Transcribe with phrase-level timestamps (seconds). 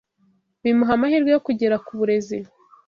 [0.63, 2.37] Bimuha amahirwe yo kugera ku burezi